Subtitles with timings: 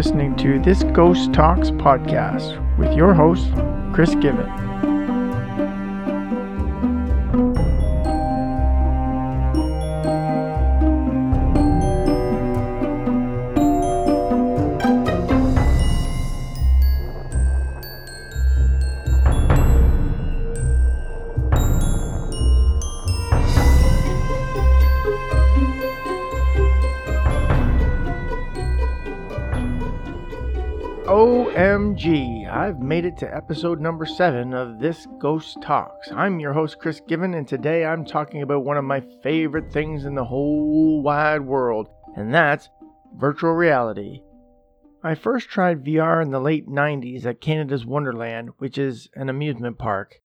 [0.00, 3.52] listening to this Ghost Talks podcast with your host,
[3.92, 4.69] Chris Given.
[31.50, 36.08] OMG, I've made it to episode number seven of This Ghost Talks.
[36.12, 40.04] I'm your host, Chris Given, and today I'm talking about one of my favorite things
[40.04, 42.68] in the whole wide world, and that's
[43.16, 44.22] virtual reality.
[45.02, 49.76] I first tried VR in the late 90s at Canada's Wonderland, which is an amusement
[49.76, 50.20] park.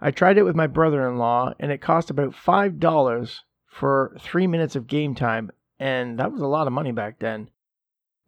[0.00, 4.46] I tried it with my brother in law, and it cost about $5 for three
[4.46, 7.48] minutes of game time, and that was a lot of money back then.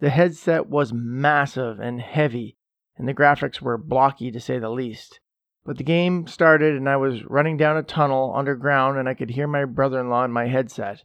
[0.00, 2.56] The headset was massive and heavy,
[2.96, 5.20] and the graphics were blocky to say the least.
[5.64, 9.30] But the game started, and I was running down a tunnel underground, and I could
[9.30, 11.04] hear my brother in law in my headset.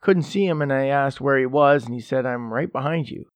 [0.00, 3.10] Couldn't see him, and I asked where he was, and he said, I'm right behind
[3.10, 3.26] you.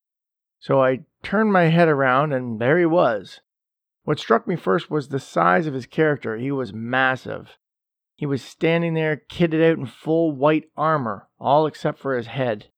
[0.61, 3.41] So I turned my head around, and there he was.
[4.05, 6.36] What struck me first was the size of his character.
[6.36, 7.58] He was massive.
[8.14, 12.69] He was standing there, kitted out in full white armor, all except for his head.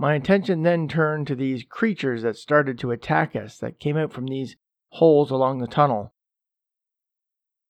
[0.00, 4.14] My attention then turned to these creatures that started to attack us that came out
[4.14, 4.56] from these
[4.92, 6.14] holes along the tunnel.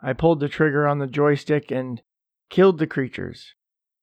[0.01, 2.03] I pulled the trigger on the joystick and
[2.49, 3.55] killed the creatures.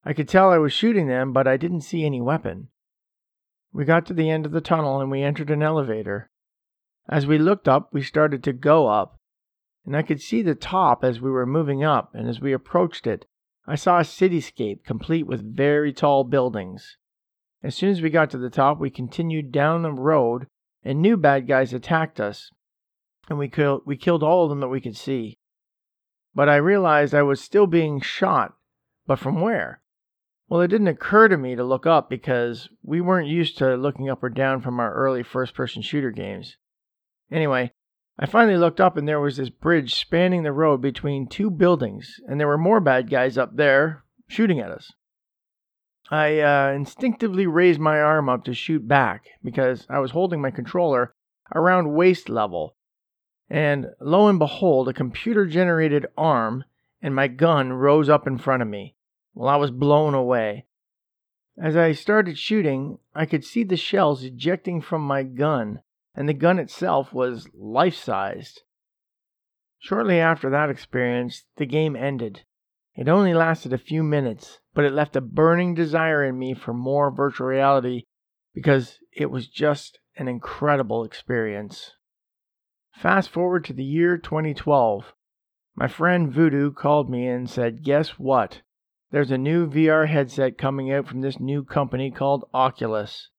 [0.04, 2.68] I could tell I was shooting them, but I didn't see any weapon.
[3.72, 6.30] We got to the end of the tunnel and we entered an elevator.
[7.08, 9.22] As we looked up, we started to go up,
[9.86, 13.08] and I could see the top as we were moving up, and as we approached
[13.08, 13.26] it,
[13.66, 16.98] I saw a cityscape complete with very tall buildings.
[17.64, 20.48] As soon as we got to the top, we continued down the road,
[20.84, 22.52] and new bad guys attacked us,
[23.30, 25.38] and we killed we killed all of them that we could see.
[26.36, 28.56] But I realized I was still being shot,
[29.08, 29.82] but from where?
[30.50, 34.10] Well, it didn't occur to me to look up because we weren't used to looking
[34.10, 36.58] up or down from our early first person shooter games.
[37.32, 37.74] Anyway,
[38.20, 42.20] I finally looked up and there was this bridge spanning the road between two buildings,
[42.28, 44.92] and there were more bad guys up there shooting at us.
[46.10, 50.52] I uh, instinctively raised my arm up to shoot back because I was holding my
[50.52, 51.14] controller
[51.54, 52.76] around waist level.
[53.50, 56.64] And lo and behold, a computer generated arm
[57.02, 58.96] and my gun rose up in front of me.
[59.34, 60.66] Well, I was blown away.
[61.62, 65.82] As I started shooting, I could see the shells ejecting from my gun,
[66.16, 68.62] and the gun itself was life sized.
[69.80, 72.44] Shortly after that experience, the game ended.
[72.98, 76.74] It only lasted a few minutes, but it left a burning desire in me for
[76.74, 78.06] more virtual reality
[78.56, 81.92] because it was just an incredible experience.
[82.96, 85.14] Fast forward to the year 2012.
[85.76, 88.64] My friend Voodoo called me and said, Guess what?
[89.12, 93.30] There's a new VR headset coming out from this new company called Oculus.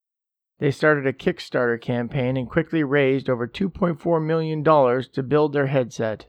[0.60, 6.26] They started a Kickstarter campaign and quickly raised over $2.4 million to build their headset.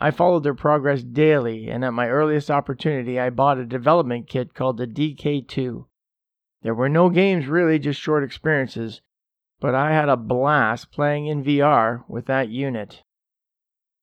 [0.00, 4.54] I followed their progress daily, and at my earliest opportunity, I bought a development kit
[4.54, 5.86] called the DK2.
[6.62, 9.00] There were no games really, just short experiences,
[9.58, 13.02] but I had a blast playing in VR with that unit.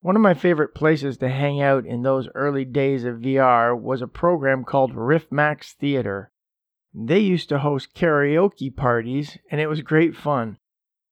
[0.01, 4.01] One of my favorite places to hang out in those early days of VR was
[4.01, 6.29] a program called Riftmax Theater.
[6.93, 10.57] They used to host karaoke parties, and it was great fun.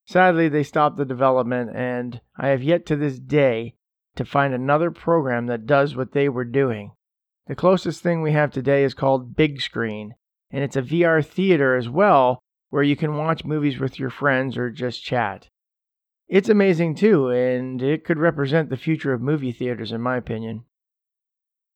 [0.06, 3.76] Sadly, they stopped the development, and I have yet to this day
[4.16, 6.92] to find another program that does what they were doing.
[7.48, 10.12] The closest thing we have today is called Bigscreen,
[10.52, 14.58] and it's a VR theater as well where you can watch movies with your friends
[14.58, 15.50] or just chat.
[16.28, 20.64] It's amazing too, and it could represent the future of movie theaters, in my opinion.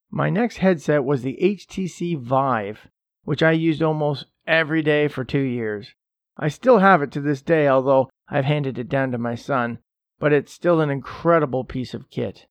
[0.09, 2.88] My next headset was the HTC Vive,
[3.23, 5.94] which I used almost every day for two years.
[6.38, 9.79] I still have it to this day, although I've handed it down to my son,
[10.19, 12.47] but it's still an incredible piece of kit.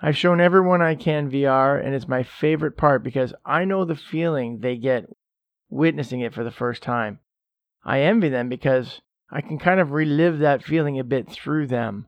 [0.00, 3.94] I've shown everyone I can VR, and it's my favorite part because I know the
[3.94, 5.06] feeling they get
[5.70, 7.20] witnessing it for the first time.
[7.84, 9.00] I envy them because
[9.30, 12.06] I can kind of relive that feeling a bit through them.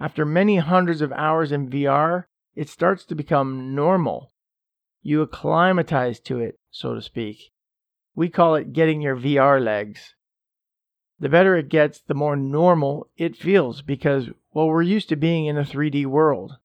[0.00, 2.24] After many hundreds of hours in VR,
[2.54, 4.32] it starts to become normal.
[5.02, 7.52] You acclimatize to it, so to speak.
[8.14, 10.14] We call it getting your VR legs.
[11.20, 15.46] The better it gets, the more normal it feels because, well, we're used to being
[15.46, 16.58] in a 3D world.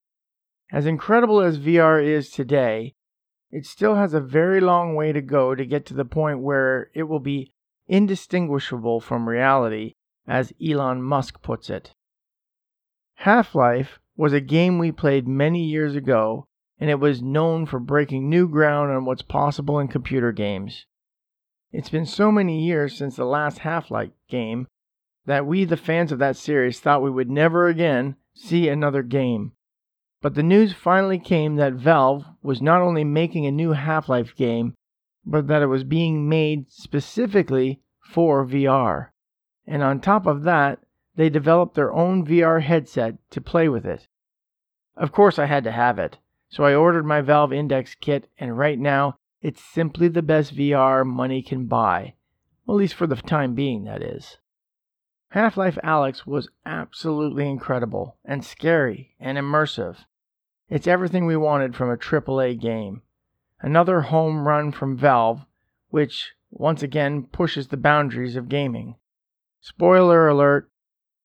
[0.72, 2.96] As incredible as VR is today,
[3.52, 6.90] it still has a very long way to go to get to the point where
[6.94, 7.54] it will be
[7.88, 9.96] indistinguishable from reality
[10.28, 11.94] as Elon Musk puts it.
[13.16, 16.48] Half Life was a game we played many years ago,
[16.80, 20.86] and it was known for breaking new ground on what's possible in computer games.
[21.74, 24.68] It's been so many years since the last Half Life game
[25.26, 29.54] that we, the fans of that series, thought we would never again see another game.
[30.22, 34.36] But the news finally came that Valve was not only making a new Half Life
[34.36, 34.76] game,
[35.26, 39.08] but that it was being made specifically for VR.
[39.66, 40.78] And on top of that,
[41.16, 44.08] they developed their own VR headset to play with it.
[44.96, 48.60] Of course, I had to have it, so I ordered my Valve Index kit, and
[48.60, 52.16] right now, it's simply the best VR money can buy.
[52.66, 54.38] Well, at least for the time being, that is.
[55.30, 60.06] Half Life Alyx was absolutely incredible, and scary, and immersive.
[60.70, 63.02] It's everything we wanted from a AAA game.
[63.60, 65.46] Another home run from Valve,
[65.90, 68.96] which once again pushes the boundaries of gaming.
[69.60, 70.72] Spoiler alert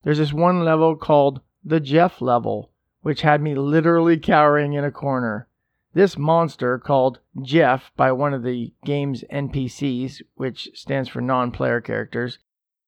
[0.02, 2.70] there's this one level called the Jeff level,
[3.02, 5.48] which had me literally cowering in a corner.
[5.94, 11.80] This monster, called Jeff by one of the game's NPCs, which stands for non player
[11.80, 12.38] characters,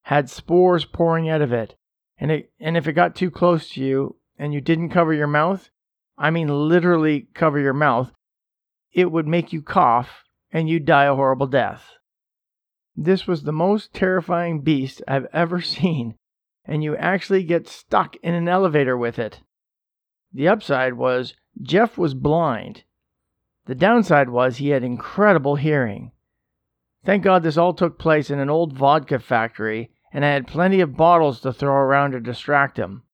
[0.02, 1.76] had spores pouring out of it.
[2.18, 5.26] And, it, and if it got too close to you and you didn't cover your
[5.26, 5.70] mouth,
[6.18, 8.12] I mean literally cover your mouth,
[8.92, 11.92] it would make you cough and you'd die a horrible death.
[12.94, 16.16] This was the most terrifying beast I've ever seen,
[16.66, 19.40] and you actually get stuck in an elevator with it.
[20.32, 22.84] The upside was Jeff was blind.
[23.70, 26.10] The downside was he had incredible hearing.
[27.04, 30.80] Thank God this all took place in an old vodka factory, and I had plenty
[30.80, 33.04] of bottles to throw around to distract him.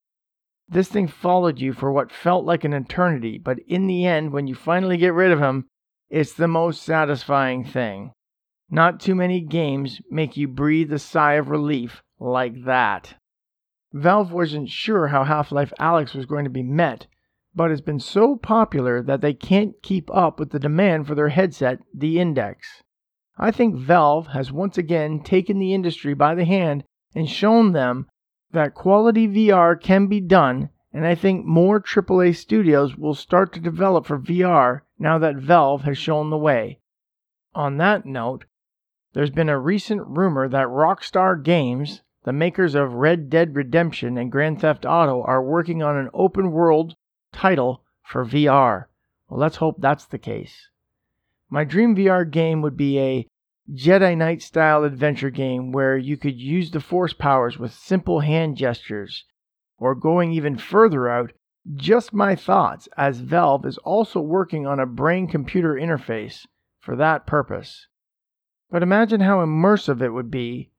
[0.66, 4.46] This thing followed you for what felt like an eternity, but in the end, when
[4.46, 5.66] you finally get rid of him,
[6.08, 8.12] it's the most satisfying thing.
[8.70, 13.12] Not too many games make you breathe a sigh of relief like that.
[13.92, 17.08] Valve wasn't sure how Half Life Alyx was going to be met,
[17.56, 21.30] but it's been so popular that they can't keep up with the demand for their
[21.30, 22.82] headset, the Index.
[23.38, 28.06] I think Valve has once again taken the industry by the hand and shown them
[28.52, 33.60] that quality VR can be done, and I think more AAA studios will start to
[33.60, 36.78] develop for VR now that Valve has shown the way.
[37.54, 38.44] On that note,
[39.14, 44.32] there's been a recent rumor that Rockstar Games the makers of Red Dead Redemption and
[44.32, 46.96] Grand Theft Auto are working on an open world
[47.36, 48.86] title for VR.
[49.28, 50.70] Well, let's hope that's the case.
[51.50, 53.28] My dream VR game would be a
[53.72, 58.56] Jedi Knight style adventure game where you could use the Force powers with simple hand
[58.56, 59.24] gestures.
[59.78, 61.32] Or going even further out,
[61.74, 66.46] just my thoughts, as Valve is also working on a brain computer interface
[66.78, 67.88] for that purpose.
[68.70, 70.70] But imagine how immersive it would be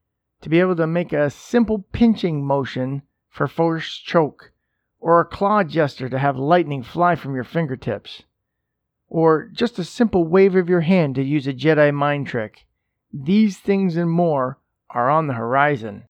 [0.41, 4.51] to be able to make a simple pinching motion for force choke,
[4.99, 8.23] or a claw gesture to have lightning fly from your fingertips,
[9.07, 12.65] or just a simple wave of your hand to use a Jedi mind trick.
[13.13, 14.59] These things and more
[14.89, 16.03] are on the horizon.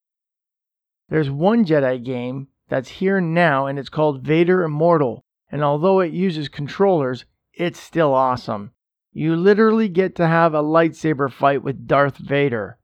[1.10, 6.12] There's one Jedi game that's here now, and it's called Vader Immortal, and although it
[6.12, 8.72] uses controllers, it's still awesome.
[9.14, 12.78] You literally get to have a lightsaber fight with Darth Vader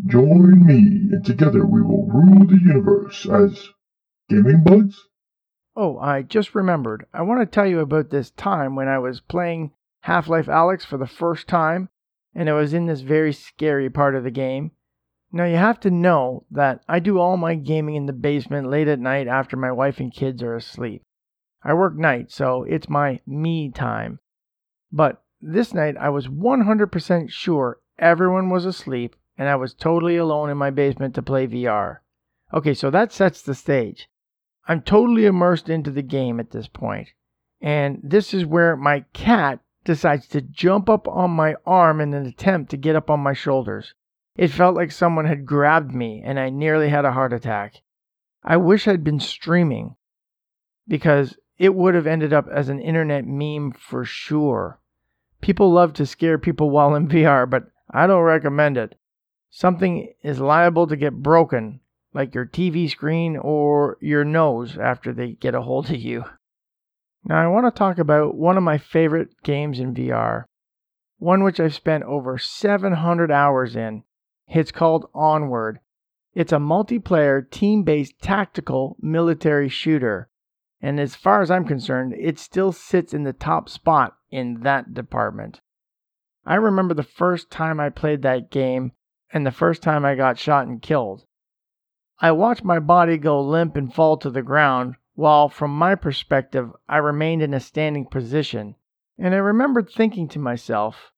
[0.06, 3.68] join me and together we will rule the universe as
[4.28, 5.08] gaming buds.
[5.74, 7.06] Oh, I just remembered.
[7.12, 10.84] I want to tell you about this time when I was playing Half Life Alyx
[10.84, 11.88] for the first time,
[12.34, 14.72] and it was in this very scary part of the game.
[15.30, 18.88] Now, you have to know that I do all my gaming in the basement late
[18.88, 21.02] at night after my wife and kids are asleep.
[21.62, 24.20] I work nights, so it's my me time.
[24.90, 30.50] But this night I was 100% sure everyone was asleep and I was totally alone
[30.50, 31.98] in my basement to play VR.
[32.52, 34.10] Okay, so that sets the stage.
[34.66, 37.08] I'm totally immersed into the game at this point,
[37.60, 42.26] and this is where my cat decides to jump up on my arm in an
[42.26, 43.94] attempt to get up on my shoulders.
[44.36, 47.82] It felt like someone had grabbed me and I nearly had a heart attack.
[48.44, 49.96] I wish I'd been streaming
[50.86, 54.78] because it would have ended up as an internet meme for sure.
[55.40, 58.94] People love to scare people while in VR, but I don't recommend it.
[59.50, 61.80] Something is liable to get broken,
[62.12, 66.24] like your TV screen or your nose after they get a hold of you.
[67.24, 70.44] Now, I want to talk about one of my favorite games in VR,
[71.18, 74.04] one which I've spent over 700 hours in.
[74.46, 75.80] It's called Onward.
[76.34, 80.28] It's a multiplayer, team based tactical military shooter.
[80.80, 84.94] And as far as I'm concerned, it still sits in the top spot in that
[84.94, 85.60] department.
[86.46, 88.92] I remember the first time I played that game
[89.32, 91.24] and the first time I got shot and killed.
[92.20, 96.70] I watched my body go limp and fall to the ground, while from my perspective
[96.88, 98.74] I remained in a standing position,
[99.18, 101.12] and I remembered thinking to myself,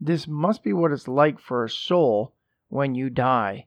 [0.00, 2.34] this must be what it's like for a soul
[2.68, 3.66] when you die.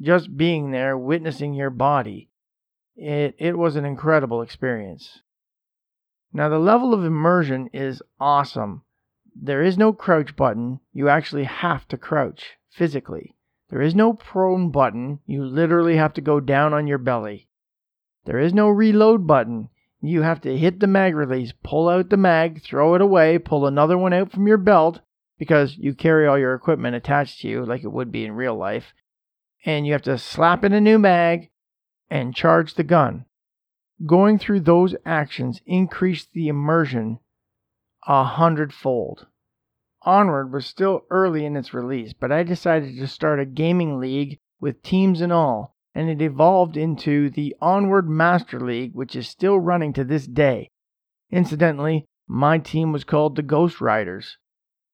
[0.00, 2.30] Just being there, witnessing your body.
[2.96, 5.22] It, it was an incredible experience.
[6.32, 8.82] Now, the level of immersion is awesome.
[9.38, 10.80] There is no crouch button.
[10.94, 13.34] You actually have to crouch physically.
[13.68, 15.20] There is no prone button.
[15.26, 17.48] You literally have to go down on your belly.
[18.24, 19.68] There is no reload button.
[20.00, 23.66] You have to hit the mag release, pull out the mag, throw it away, pull
[23.66, 25.00] another one out from your belt
[25.38, 28.56] because you carry all your equipment attached to you like it would be in real
[28.56, 28.94] life.
[29.66, 31.50] And you have to slap in a new mag
[32.08, 33.26] and charge the gun.
[34.06, 37.18] Going through those actions increased the immersion
[38.06, 39.26] a hundredfold.
[40.02, 44.38] Onward was still early in its release, but I decided to start a gaming league
[44.60, 49.58] with teams and all, and it evolved into the Onward Master League, which is still
[49.58, 50.70] running to this day.
[51.30, 54.38] Incidentally, my team was called the Ghost Riders.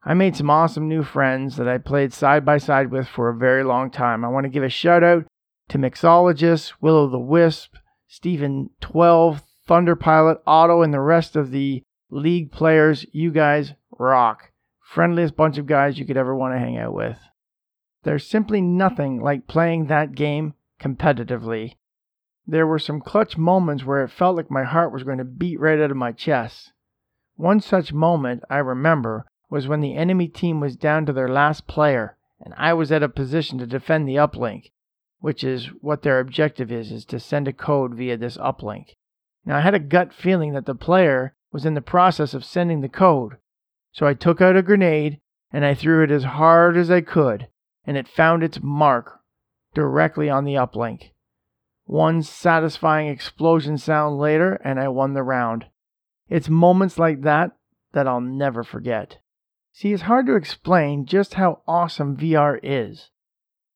[0.02, 3.36] I made some awesome new friends that I played side by side with for a
[3.36, 4.24] very long time.
[4.24, 5.26] I want to give a shout out
[5.68, 7.76] to Mixologist, Willow the Wisp,
[8.08, 13.04] Stephen 12, Thunder Pilot, Otto, and the rest of the league players.
[13.12, 14.52] You guys rock
[14.92, 17.16] friendliest bunch of guys you could ever want to hang out with.
[18.02, 21.76] There's simply nothing like playing that game competitively.
[22.46, 25.58] There were some clutch moments where it felt like my heart was going to beat
[25.58, 26.72] right out of my chest.
[27.36, 31.66] One such moment I remember was when the enemy team was down to their last
[31.66, 34.72] player and I was at a position to defend the uplink,
[35.20, 38.96] which is what their objective is is to send a code via this uplink.
[39.46, 42.80] Now I had a gut feeling that the player was in the process of sending
[42.80, 43.36] the code,
[43.92, 45.20] so I took out a grenade
[45.52, 47.48] and I threw it as hard as I could,
[47.84, 49.20] and it found its mark
[49.74, 51.10] directly on the uplink.
[51.84, 55.66] One satisfying explosion sound later, and I won the round.
[56.28, 57.52] It's moments like that
[57.92, 59.18] that I'll never forget.
[59.72, 63.10] See, it's hard to explain just how awesome VR is.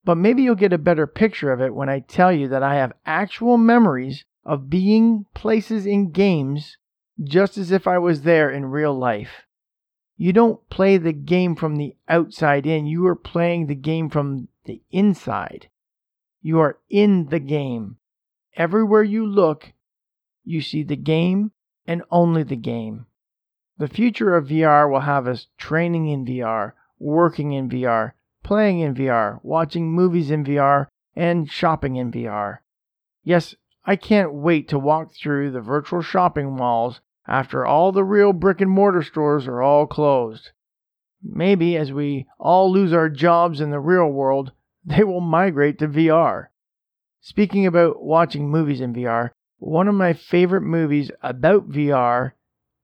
[0.05, 2.77] But maybe you'll get a better picture of it when I tell you that I
[2.77, 6.79] have actual memories of being places in games
[7.23, 9.47] just as if I was there in real life.
[10.17, 14.49] You don't play the game from the outside in, you are playing the game from
[14.65, 15.69] the inside.
[16.41, 17.97] You are in the game.
[18.57, 19.73] Everywhere you look,
[20.45, 21.53] you see the game
[21.87, 23.07] and only the game.
[23.79, 28.95] The future of VR will have us training in VR, working in VR, playing in
[28.95, 32.59] VR, watching movies in VR, and shopping in VR.
[33.23, 33.55] Yes,
[33.85, 38.61] I can't wait to walk through the virtual shopping malls after all the real brick
[38.61, 40.51] and mortar stores are all closed.
[41.23, 44.53] Maybe as we all lose our jobs in the real world,
[44.85, 46.47] they will migrate to VR.
[47.21, 52.33] Speaking about watching movies in VR, one of my favorite movies about VR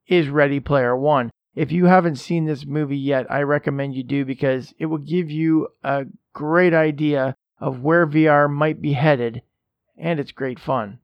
[0.07, 1.29] is Ready Player One.
[1.55, 5.29] If you haven't seen this movie yet, I recommend you do because it will give
[5.29, 9.43] you a great idea of where VR might be headed,
[9.97, 10.99] and it's great fun.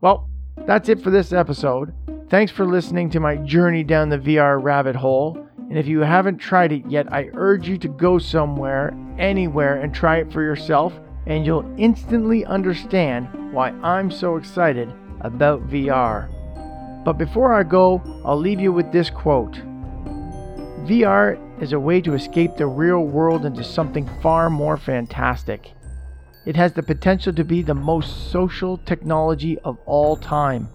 [0.00, 0.28] Well,
[0.66, 1.94] that's it for this episode.
[2.34, 5.38] Thanks for listening to my journey down the VR rabbit hole.
[5.56, 9.94] And if you haven't tried it yet, I urge you to go somewhere, anywhere, and
[9.94, 10.92] try it for yourself,
[11.28, 16.28] and you'll instantly understand why I'm so excited about VR.
[17.04, 19.52] But before I go, I'll leave you with this quote
[20.88, 25.70] VR is a way to escape the real world into something far more fantastic.
[26.46, 30.68] It has the potential to be the most social technology of all time.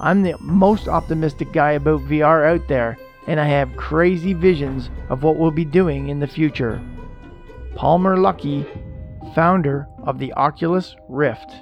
[0.00, 5.22] I'm the most optimistic guy about VR out there, and I have crazy visions of
[5.22, 6.80] what we'll be doing in the future.
[7.74, 8.66] Palmer Luckey,
[9.34, 11.54] founder of the Oculus Rift.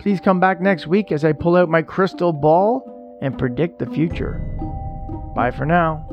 [0.00, 3.86] Please come back next week as I pull out my crystal ball and predict the
[3.86, 4.38] future.
[5.34, 6.07] Bye for now.